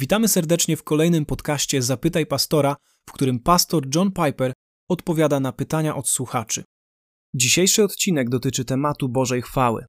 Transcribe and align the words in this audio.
Witamy 0.00 0.28
serdecznie 0.28 0.76
w 0.76 0.82
kolejnym 0.82 1.26
podcaście 1.26 1.82
Zapytaj 1.82 2.26
Pastora, 2.26 2.76
w 3.08 3.12
którym 3.12 3.40
pastor 3.40 3.86
John 3.94 4.12
Piper 4.12 4.52
odpowiada 4.88 5.40
na 5.40 5.52
pytania 5.52 5.96
od 5.96 6.08
słuchaczy. 6.08 6.64
Dzisiejszy 7.34 7.84
odcinek 7.84 8.28
dotyczy 8.28 8.64
tematu 8.64 9.08
Bożej 9.08 9.42
chwały. 9.42 9.86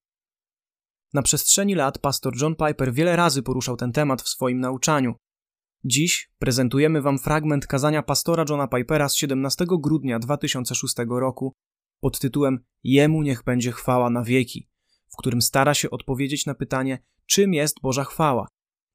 Na 1.14 1.22
przestrzeni 1.22 1.76
lat 1.76 2.00
pastor 2.00 2.34
John 2.42 2.56
Piper 2.56 2.94
wiele 2.94 3.16
razy 3.16 3.44
poruszał 3.44 3.78
ten 3.78 3.92
temat 3.92 4.22
w 4.22 4.30
swoim 4.30 4.60
nauczaniu. 4.60 5.16
Dziś 5.84 6.32
prezentujemy 6.40 7.02
Wam 7.02 7.20
fragment 7.20 7.68
kazania 7.68 8.04
pastora 8.04 8.46
Johna 8.50 8.68
Pipera 8.68 9.10
z 9.10 9.16
17 9.16 9.66
grudnia 9.70 10.20
2006 10.20 10.96
roku 11.10 11.54
pod 12.00 12.20
tytułem 12.20 12.60
Jemu 12.84 13.22
niech 13.22 13.44
będzie 13.44 13.72
chwała 13.72 14.10
na 14.10 14.24
wieki, 14.24 14.70
w 15.10 15.18
którym 15.18 15.42
stara 15.42 15.74
się 15.74 15.90
odpowiedzieć 15.90 16.46
na 16.46 16.56
pytanie, 16.56 17.00
czym 17.26 17.54
jest 17.54 17.82
Boża 17.82 18.04
chwała 18.04 18.48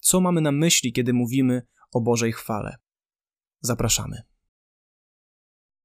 co 0.04 0.20
mamy 0.20 0.40
na 0.40 0.52
myśli, 0.52 0.92
kiedy 0.92 1.12
mówimy 1.12 1.62
o 1.92 2.00
Bożej 2.00 2.32
chwale. 2.32 2.76
Zapraszamy. 3.60 4.22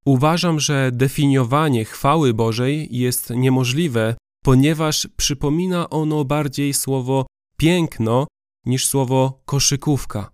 Uważam, 0.05 0.59
że 0.59 0.92
definiowanie 0.94 1.86
chwały 1.86 2.34
Bożej 2.34 2.88
jest 2.92 3.30
niemożliwe, 3.30 4.16
ponieważ 4.44 5.08
przypomina 5.18 5.90
ono 5.90 6.26
bardziej 6.26 6.73
słowo 6.73 7.26
piękno 7.58 8.28
niż 8.66 8.88
słowo 8.88 9.42
koszykówka. 9.45 10.31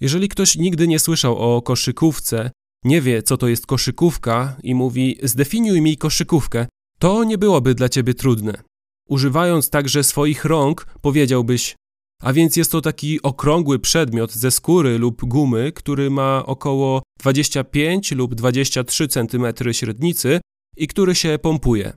Jeżeli 0.00 0.28
ktoś 0.28 0.56
nigdy 0.56 0.88
nie 0.88 0.98
słyszał 0.98 1.36
o 1.36 1.62
koszykówce, 1.62 2.50
nie 2.84 3.00
wie, 3.00 3.22
co 3.22 3.36
to 3.36 3.48
jest 3.48 3.66
koszykówka 3.66 4.56
i 4.62 4.74
mówi: 4.74 5.18
Zdefiniuj 5.22 5.80
mi 5.80 5.96
koszykówkę, 5.96 6.66
to 6.98 7.24
nie 7.24 7.38
byłoby 7.38 7.74
dla 7.74 7.88
ciebie 7.88 8.14
trudne. 8.14 8.62
Używając 9.08 9.70
także 9.70 10.04
swoich 10.04 10.44
rąk, 10.44 10.86
powiedziałbyś: 11.02 11.76
a 12.22 12.32
więc 12.32 12.56
jest 12.56 12.72
to 12.72 12.80
taki 12.80 13.22
okrągły 13.22 13.78
przedmiot 13.78 14.32
ze 14.32 14.50
skóry 14.50 14.98
lub 14.98 15.24
gumy, 15.24 15.72
który 15.72 16.10
ma 16.10 16.46
około 16.46 17.02
25 17.20 18.12
lub 18.12 18.34
23 18.34 19.08
cm 19.08 19.46
średnicy 19.72 20.40
i 20.76 20.86
który 20.88 21.14
się 21.14 21.38
pompuje. 21.42 21.92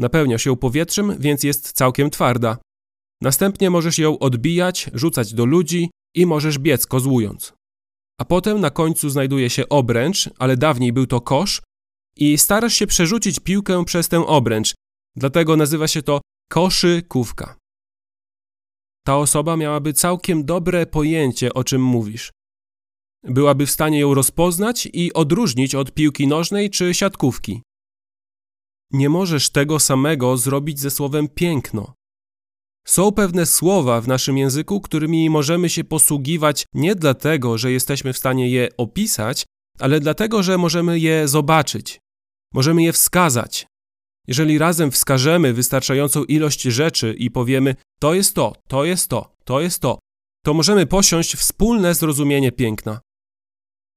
Napełnia 0.00 0.38
się 0.38 0.56
powietrzem, 0.56 1.16
więc 1.18 1.42
jest 1.42 1.72
całkiem 1.72 2.10
twarda. 2.10 2.58
Następnie 3.22 3.70
możesz 3.70 3.98
ją 3.98 4.18
odbijać, 4.18 4.90
rzucać 4.94 5.34
do 5.34 5.44
ludzi 5.44 5.90
i 6.14 6.26
możesz 6.26 6.58
biec 6.58 6.86
kozłując. 6.86 7.52
A 8.20 8.24
potem 8.24 8.60
na 8.60 8.70
końcu 8.70 9.10
znajduje 9.10 9.50
się 9.50 9.68
obręcz, 9.68 10.30
ale 10.38 10.56
dawniej 10.56 10.92
był 10.92 11.06
to 11.06 11.20
kosz 11.20 11.62
i 12.16 12.38
starasz 12.38 12.74
się 12.74 12.86
przerzucić 12.86 13.40
piłkę 13.40 13.84
przez 13.84 14.08
tę 14.08 14.26
obręcz, 14.26 14.74
dlatego 15.16 15.56
nazywa 15.56 15.88
się 15.88 16.02
to 16.02 16.20
koszykówka 16.50 17.56
ta 19.06 19.16
osoba 19.16 19.56
miałaby 19.56 19.92
całkiem 19.92 20.44
dobre 20.44 20.86
pojęcie, 20.86 21.54
o 21.54 21.64
czym 21.64 21.82
mówisz. 21.82 22.32
Byłaby 23.24 23.66
w 23.66 23.70
stanie 23.70 24.00
ją 24.00 24.14
rozpoznać 24.14 24.88
i 24.92 25.12
odróżnić 25.12 25.74
od 25.74 25.92
piłki 25.92 26.26
nożnej 26.26 26.70
czy 26.70 26.94
siatkówki. 26.94 27.62
Nie 28.92 29.08
możesz 29.08 29.50
tego 29.50 29.80
samego 29.80 30.36
zrobić 30.36 30.80
ze 30.80 30.90
słowem 30.90 31.28
piękno. 31.28 31.94
Są 32.86 33.12
pewne 33.12 33.46
słowa 33.46 34.00
w 34.00 34.08
naszym 34.08 34.38
języku, 34.38 34.80
którymi 34.80 35.30
możemy 35.30 35.68
się 35.68 35.84
posługiwać 35.84 36.66
nie 36.74 36.94
dlatego, 36.94 37.58
że 37.58 37.72
jesteśmy 37.72 38.12
w 38.12 38.18
stanie 38.18 38.50
je 38.50 38.68
opisać, 38.76 39.44
ale 39.78 40.00
dlatego, 40.00 40.42
że 40.42 40.58
możemy 40.58 40.98
je 40.98 41.28
zobaczyć. 41.28 42.00
Możemy 42.54 42.82
je 42.82 42.92
wskazać, 42.92 43.66
jeżeli 44.26 44.58
razem 44.58 44.90
wskażemy 44.90 45.52
wystarczającą 45.52 46.24
ilość 46.24 46.62
rzeczy 46.62 47.14
i 47.18 47.30
powiemy 47.30 47.74
to 48.00 48.14
jest 48.14 48.34
to, 48.34 48.52
to 48.68 48.84
jest 48.84 49.08
to, 49.08 49.34
to 49.44 49.60
jest 49.60 49.80
to, 49.80 49.98
to 50.44 50.54
możemy 50.54 50.86
posiąść 50.86 51.36
wspólne 51.36 51.94
zrozumienie 51.94 52.52
piękna. 52.52 53.00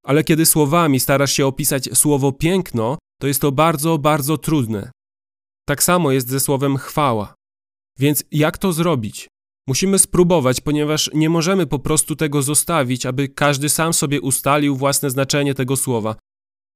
Ale 0.06 0.24
kiedy 0.24 0.46
słowami 0.46 1.00
starasz 1.00 1.32
się 1.32 1.46
opisać 1.46 1.90
słowo 1.94 2.32
piękno, 2.32 2.98
to 3.22 3.28
jest 3.28 3.42
to 3.42 3.52
bardzo, 3.52 3.98
bardzo 3.98 4.38
trudne. 4.38 4.92
Tak 5.68 5.84
samo 5.84 6.12
jest 6.12 6.30
ze 6.30 6.40
słowem 6.40 6.78
chwała. 6.78 7.34
Więc 8.00 8.24
jak 8.32 8.58
to 8.58 8.74
zrobić? 8.74 9.28
Musimy 9.68 10.00
spróbować, 10.00 10.62
ponieważ 10.62 11.10
nie 11.14 11.30
możemy 11.30 11.68
po 11.68 11.80
prostu 11.80 12.16
tego 12.16 12.42
zostawić, 12.42 13.06
aby 13.06 13.30
każdy 13.30 13.70
sam 13.70 13.94
sobie 13.94 14.22
ustalił 14.22 14.76
własne 14.76 15.10
znaczenie 15.10 15.54
tego 15.54 15.78
słowa. 15.78 16.16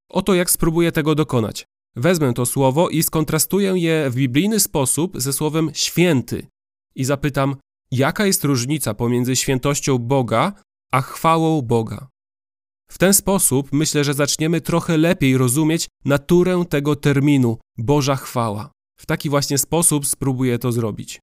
Oto 0.09 0.33
jak 0.33 0.51
spróbuję 0.51 0.91
tego 0.91 1.15
dokonać. 1.15 1.65
Wezmę 1.95 2.33
to 2.33 2.45
słowo 2.45 2.89
i 2.89 3.03
skontrastuję 3.03 3.73
je 3.75 4.09
w 4.09 4.15
biblijny 4.15 4.59
sposób 4.59 5.21
ze 5.21 5.33
słowem 5.33 5.71
święty 5.73 6.47
i 6.95 7.03
zapytam, 7.03 7.55
jaka 7.91 8.25
jest 8.25 8.43
różnica 8.43 8.93
pomiędzy 8.93 9.35
świętością 9.35 9.97
Boga 9.97 10.53
a 10.91 11.01
chwałą 11.01 11.61
Boga. 11.61 12.07
W 12.89 12.97
ten 12.97 13.13
sposób 13.13 13.69
myślę, 13.71 14.03
że 14.03 14.13
zaczniemy 14.13 14.61
trochę 14.61 14.97
lepiej 14.97 15.37
rozumieć 15.37 15.87
naturę 16.05 16.65
tego 16.69 16.95
terminu 16.95 17.57
Boża 17.77 18.15
chwała. 18.15 18.71
W 18.99 19.05
taki 19.05 19.29
właśnie 19.29 19.57
sposób 19.57 20.05
spróbuję 20.07 20.59
to 20.59 20.71
zrobić. 20.71 21.19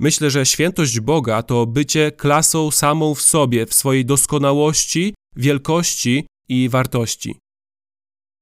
Myślę, 0.00 0.30
że 0.30 0.46
świętość 0.46 1.00
Boga 1.00 1.42
to 1.42 1.66
bycie 1.66 2.12
klasą 2.12 2.70
samą 2.70 3.14
w 3.14 3.22
sobie, 3.22 3.66
w 3.66 3.74
swojej 3.74 4.04
doskonałości, 4.04 5.14
wielkości 5.36 6.26
i 6.48 6.68
wartości. 6.68 7.38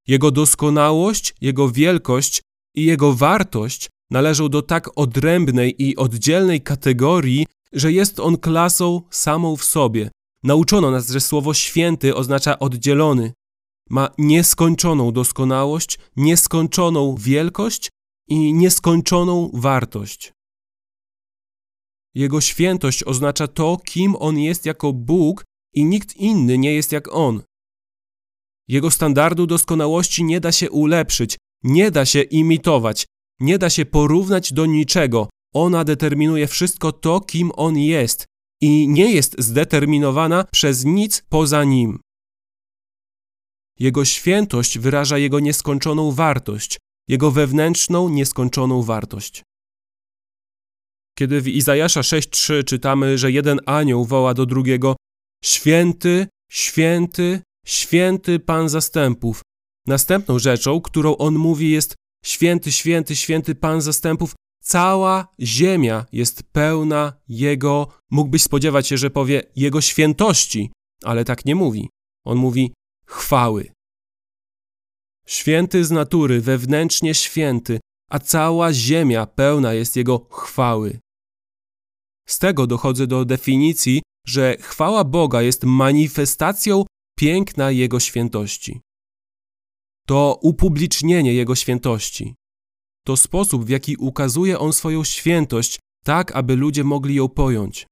Jego 0.08 0.30
doskonałość, 0.30 1.34
Jego 1.40 1.68
wielkość 1.68 2.42
i 2.74 2.84
Jego 2.84 3.12
wartość 3.12 3.88
należą 4.12 4.48
do 4.48 4.62
tak 4.62 4.98
odrębnej 4.98 5.82
i 5.82 5.96
oddzielnej 5.96 6.60
kategorii, 6.60 7.46
że 7.72 7.92
jest 7.92 8.20
on 8.20 8.36
klasą 8.36 9.02
samą 9.10 9.56
w 9.56 9.64
sobie. 9.64 10.10
Nauczono 10.42 10.90
nas, 10.90 11.10
że 11.10 11.20
słowo 11.20 11.54
święty 11.54 12.14
oznacza 12.14 12.58
oddzielony. 12.58 13.32
Ma 13.90 14.10
nieskończoną 14.18 15.12
doskonałość, 15.12 15.98
nieskończoną 16.16 17.14
wielkość 17.18 17.90
i 18.28 18.52
nieskończoną 18.52 19.50
wartość. 19.54 20.32
Jego 22.14 22.40
świętość 22.40 23.04
oznacza 23.04 23.48
to, 23.48 23.76
kim 23.84 24.16
on 24.16 24.38
jest 24.38 24.66
jako 24.66 24.92
Bóg 24.92 25.44
i 25.74 25.84
nikt 25.84 26.16
inny 26.16 26.58
nie 26.58 26.74
jest 26.74 26.92
jak 26.92 27.14
on. 27.14 27.42
Jego 28.68 28.90
standardu 28.90 29.46
doskonałości 29.46 30.24
nie 30.24 30.40
da 30.40 30.52
się 30.52 30.70
ulepszyć, 30.70 31.36
nie 31.62 31.90
da 31.90 32.04
się 32.04 32.22
imitować, 32.22 33.06
nie 33.42 33.58
da 33.58 33.70
się 33.70 33.84
porównać 33.86 34.52
do 34.52 34.66
niczego. 34.66 35.28
Ona 35.54 35.84
determinuje 35.84 36.46
wszystko 36.46 36.92
to, 36.92 37.20
kim 37.20 37.50
on 37.56 37.78
jest 37.78 38.26
i 38.60 38.88
nie 38.88 39.12
jest 39.12 39.36
zdeterminowana 39.38 40.44
przez 40.52 40.84
nic 40.84 41.22
poza 41.28 41.64
nim. 41.64 42.00
Jego 43.78 44.04
świętość 44.04 44.78
wyraża 44.78 45.18
jego 45.18 45.40
nieskończoną 45.40 46.12
wartość, 46.12 46.78
jego 47.08 47.30
wewnętrzną, 47.30 48.08
nieskończoną 48.08 48.82
wartość. 48.82 49.42
Kiedy 51.18 51.40
w 51.40 51.48
Izajasza 51.48 52.00
6:3 52.00 52.64
czytamy, 52.64 53.18
że 53.18 53.30
jeden 53.30 53.60
anioł 53.66 54.04
woła 54.04 54.34
do 54.34 54.46
drugiego: 54.46 54.96
Święty, 55.44 56.26
święty, 56.52 57.42
Święty 57.66 58.40
Pan 58.40 58.68
zastępów. 58.68 59.42
Następną 59.86 60.38
rzeczą, 60.38 60.80
którą 60.80 61.16
on 61.16 61.34
mówi, 61.34 61.70
jest 61.70 61.94
Święty, 62.24 62.72
święty, 62.72 63.16
święty 63.16 63.54
Pan 63.54 63.80
zastępów. 63.80 64.34
Cała 64.62 65.34
ziemia 65.40 66.06
jest 66.12 66.42
pełna 66.42 67.12
Jego. 67.28 67.88
Mógłbyś 68.10 68.42
spodziewać 68.42 68.88
się, 68.88 68.98
że 68.98 69.10
powie 69.10 69.42
Jego 69.56 69.80
świętości, 69.80 70.72
ale 71.04 71.24
tak 71.24 71.44
nie 71.44 71.54
mówi. 71.54 71.88
On 72.26 72.38
mówi 72.38 72.72
chwały. 73.06 73.72
Święty 75.26 75.84
z 75.84 75.90
natury, 75.90 76.40
wewnętrznie 76.40 77.14
święty, 77.14 77.80
a 78.10 78.18
cała 78.18 78.72
ziemia 78.72 79.26
pełna 79.26 79.74
jest 79.74 79.96
Jego 79.96 80.26
chwały. 80.30 80.98
Z 82.28 82.38
tego 82.38 82.66
dochodzę 82.66 83.06
do 83.06 83.24
definicji, 83.24 84.02
że 84.26 84.56
chwała 84.60 85.04
Boga 85.04 85.42
jest 85.42 85.64
manifestacją 85.64 86.84
piękna 87.18 87.70
Jego 87.70 88.00
świętości. 88.00 88.80
To 90.12 90.38
upublicznienie 90.42 91.34
Jego 91.34 91.54
świętości. 91.54 92.34
To 93.06 93.16
sposób, 93.16 93.64
w 93.64 93.68
jaki 93.68 93.96
ukazuje 93.96 94.58
On 94.58 94.72
swoją 94.72 95.04
świętość, 95.04 95.78
tak 96.04 96.36
aby 96.36 96.56
ludzie 96.56 96.84
mogli 96.84 97.14
ją 97.14 97.28
pojąć. 97.28 97.86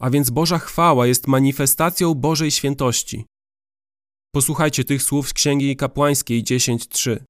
A 0.00 0.10
więc 0.10 0.30
Boża 0.30 0.58
chwała 0.58 1.06
jest 1.06 1.26
manifestacją 1.26 2.14
Bożej 2.14 2.50
świętości. 2.50 3.24
Posłuchajcie 4.34 4.84
tych 4.84 5.02
słów 5.02 5.28
z 5.28 5.32
Księgi 5.32 5.76
Kapłańskiej 5.76 6.44
10:3. 6.44 7.24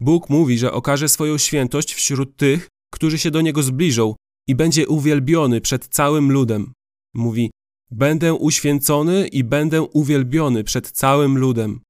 Bóg 0.00 0.30
mówi, 0.30 0.58
że 0.58 0.72
okaże 0.72 1.08
swoją 1.08 1.38
świętość 1.38 1.94
wśród 1.94 2.36
tych, 2.36 2.68
którzy 2.92 3.18
się 3.18 3.30
do 3.30 3.40
Niego 3.40 3.62
zbliżą 3.62 4.14
i 4.48 4.54
będzie 4.54 4.88
uwielbiony 4.88 5.60
przed 5.60 5.88
całym 5.88 6.32
ludem. 6.32 6.72
Mówi: 7.14 7.50
Będę 7.90 8.34
uświęcony 8.34 9.28
i 9.28 9.44
będę 9.44 9.82
uwielbiony 9.82 10.64
przed 10.64 10.90
całym 10.90 11.38
ludem. 11.38 11.80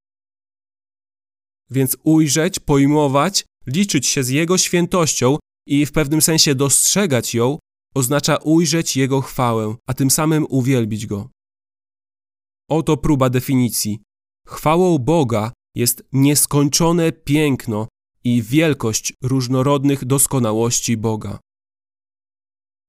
Więc 1.71 1.97
ujrzeć, 2.05 2.59
pojmować, 2.59 3.45
liczyć 3.67 4.07
się 4.07 4.25
z 4.25 4.29
Jego 4.29 4.59
świętością 4.59 5.39
i 5.67 5.87
w 5.87 5.93
pewnym 5.93 6.23
sensie 6.23 6.55
dostrzegać 6.55 7.35
ją, 7.35 7.59
oznacza 7.95 8.37
ujrzeć 8.37 8.97
Jego 8.97 9.21
chwałę, 9.21 9.75
a 9.87 9.95
tym 9.95 10.11
samym 10.11 10.47
uwielbić 10.49 11.07
Go. 11.07 11.29
Oto 12.71 12.97
próba 12.97 13.31
definicji. 13.31 14.03
Chwałą 14.47 14.99
Boga 14.99 15.53
jest 15.75 16.03
nieskończone 16.13 17.13
piękno 17.13 17.89
i 18.25 18.43
wielkość 18.43 19.13
różnorodnych 19.23 20.05
doskonałości 20.05 20.97
Boga. 20.97 21.39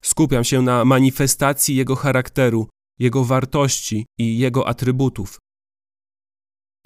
Skupiam 0.03 0.43
się 0.43 0.61
na 0.61 0.85
manifestacji 0.85 1.75
Jego 1.75 1.95
charakteru, 1.95 2.67
Jego 2.99 3.25
wartości 3.25 4.05
i 4.19 4.37
Jego 4.37 4.67
atrybutów. 4.67 5.39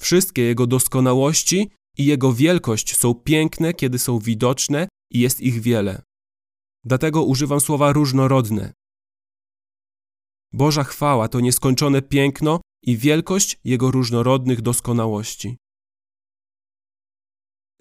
Wszystkie 0.02 0.42
Jego 0.42 0.68
doskonałości 0.68 1.70
i 1.98 2.06
Jego 2.06 2.34
wielkość 2.34 2.98
są 2.98 3.14
piękne, 3.14 3.74
kiedy 3.74 4.00
są 4.00 4.20
widoczne 4.20 4.88
i 5.12 5.20
jest 5.20 5.42
ich 5.42 5.62
wiele. 5.62 6.02
Dlatego 6.84 7.24
używam 7.24 7.60
słowa 7.60 7.94
różnorodne. 7.94 8.74
Boża 10.54 10.84
chwała 10.84 11.28
to 11.28 11.40
nieskończone 11.40 12.02
piękno 12.02 12.62
i 12.84 12.98
wielkość 12.98 13.60
Jego 13.64 13.92
różnorodnych 13.92 14.62
doskonałości. 14.62 15.58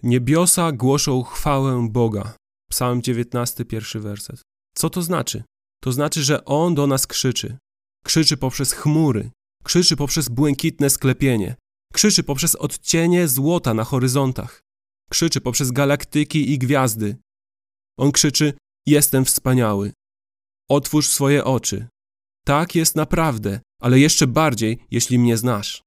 Niebiosa 0.03 0.71
głoszą 0.71 1.23
chwałę 1.23 1.87
Boga. 1.91 2.35
Psalm 2.69 3.01
19, 3.01 3.65
pierwszy 3.65 3.99
werset. 3.99 4.41
Co 4.77 4.89
to 4.89 5.01
znaczy? 5.01 5.43
To 5.83 5.91
znaczy, 5.91 6.23
że 6.23 6.45
On 6.45 6.75
do 6.75 6.87
nas 6.87 7.07
krzyczy. 7.07 7.57
Krzyczy 8.05 8.37
poprzez 8.37 8.73
chmury, 8.73 9.31
krzyczy 9.63 9.95
poprzez 9.95 10.29
błękitne 10.29 10.89
sklepienie, 10.89 11.55
krzyczy 11.95 12.23
poprzez 12.23 12.55
odcienie 12.55 13.27
złota 13.27 13.73
na 13.73 13.83
horyzontach, 13.83 14.61
krzyczy 15.09 15.41
poprzez 15.41 15.71
galaktyki 15.71 16.51
i 16.51 16.57
gwiazdy. 16.57 17.17
On 17.97 18.11
krzyczy: 18.11 18.53
Jestem 18.85 19.25
wspaniały. 19.25 19.93
Otwórz 20.69 21.07
swoje 21.09 21.43
oczy. 21.43 21.87
Tak 22.45 22.75
jest 22.75 22.95
naprawdę, 22.95 23.59
ale 23.81 23.99
jeszcze 23.99 24.27
bardziej, 24.27 24.79
jeśli 24.91 25.19
mnie 25.19 25.37
znasz. 25.37 25.81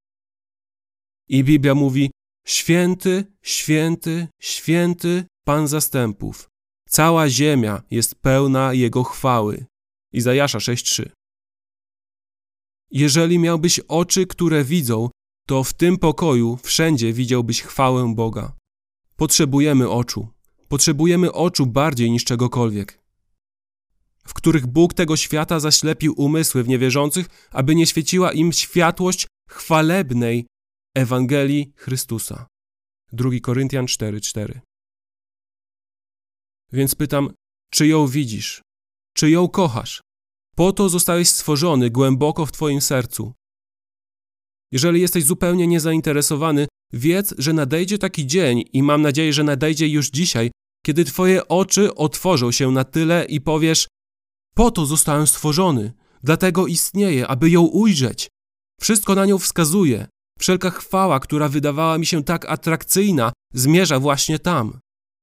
I 1.29 1.45
Biblia 1.45 1.75
mówi: 1.75 2.11
Święty, 2.47 3.25
święty, 3.43 4.29
święty 4.41 5.25
Pan 5.45 5.69
zastępów. 5.69 6.49
Cała 6.89 7.29
ziemia 7.29 7.83
jest 7.91 8.15
pełna 8.15 8.73
Jego 8.73 9.05
chwały. 9.05 9.67
Izajasza 10.13 10.59
6:3. 10.59 11.11
Jeżeli 12.91 13.39
miałbyś 13.39 13.81
oczy, 13.89 14.27
które 14.27 14.65
widzą, 14.65 15.11
to 15.49 15.65
w 15.65 15.73
tym 15.73 15.99
pokoju 15.99 16.59
wszędzie 16.63 17.13
widziałbyś 17.13 17.63
chwałę 17.63 18.15
Boga. 18.15 18.53
Potrzebujemy 19.17 19.89
oczu. 19.91 20.29
Potrzebujemy 20.69 21.33
oczu 21.33 21.67
bardziej 21.67 22.11
niż 22.11 22.25
czegokolwiek. 22.25 22.99
W 24.27 24.35
których 24.35 24.67
Bóg 24.67 24.95
tego 24.95 25.17
świata 25.17 25.61
zaślepił 25.61 26.15
umysły 26.17 26.65
w 26.65 26.69
niewierzących, 26.69 27.27
aby 27.51 27.75
nie 27.75 27.87
świeciła 27.87 28.33
im 28.33 28.53
światłość 28.53 29.27
chwalebnej 29.49 30.47
Ewangelii 30.95 31.73
Chrystusa. 31.77 32.47
2 33.13 33.31
Koryntian 33.43 33.87
4:4. 33.87 34.61
Więc 36.73 36.95
pytam, 36.95 37.31
czy 37.71 37.87
ją 37.87 38.07
widzisz? 38.07 38.63
Czy 39.15 39.31
ją 39.31 39.49
kochasz? 39.49 40.03
Po 40.57 40.73
to 40.73 40.89
zostałeś 40.89 41.29
stworzony 41.29 41.91
głęboko 41.91 42.47
w 42.47 42.53
Twoim 42.53 42.81
sercu. 42.81 43.38
Jeżeli 44.73 45.01
jesteś 45.01 45.25
zupełnie 45.25 45.67
niezainteresowany, 45.67 46.67
wiedz, 46.93 47.35
że 47.39 47.53
nadejdzie 47.53 47.99
taki 47.99 48.27
dzień 48.27 48.65
i 48.73 48.83
mam 48.83 49.03
nadzieję, 49.03 49.33
że 49.33 49.45
nadejdzie 49.45 49.89
już 49.89 50.11
dzisiaj, 50.11 50.51
kiedy 50.87 51.05
Twoje 51.05 51.49
oczy 51.49 51.95
otworzą 51.95 52.51
się 52.53 52.71
na 52.71 52.85
tyle 52.85 53.25
i 53.25 53.41
powiesz: 53.41 53.89
Po 54.55 54.71
to 54.71 54.87
zostałem 54.87 55.27
stworzony, 55.27 55.93
dlatego 56.23 56.67
istnieje, 56.67 57.27
aby 57.27 57.51
ją 57.51 57.63
ujrzeć. 57.63 58.29
Wszystko 58.81 59.15
na 59.15 59.27
nią 59.27 59.39
wskazuje. 59.39 60.07
Wszelka 60.39 60.71
chwała, 60.71 61.21
która 61.21 61.49
wydawała 61.49 61.99
mi 61.99 62.07
się 62.07 62.25
tak 62.25 62.51
atrakcyjna, 62.51 63.33
zmierza 63.55 64.01
właśnie 64.01 64.39
tam. 64.39 64.79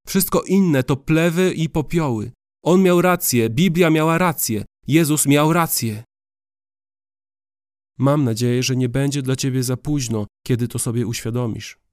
Wszystko 0.08 0.42
inne 0.42 0.84
to 0.84 0.96
plewy 0.96 1.54
i 1.54 1.70
popioły. 1.70 2.32
On 2.64 2.82
miał 2.82 3.02
rację, 3.02 3.50
Biblia 3.50 3.90
miała 3.90 4.18
rację, 4.18 4.66
Jezus 4.88 5.26
miał 5.26 5.54
rację. 5.54 6.04
Mam 7.98 8.24
nadzieję, 8.24 8.64
że 8.64 8.76
nie 8.76 8.90
będzie 8.90 9.22
dla 9.22 9.36
ciebie 9.36 9.64
za 9.64 9.78
późno, 9.78 10.28
kiedy 10.44 10.68
to 10.68 10.80
sobie 10.80 11.08
uświadomisz. 11.08 11.85